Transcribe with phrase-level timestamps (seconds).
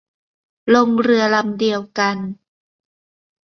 [0.73, 2.17] ลงเรือลำเดียวกัน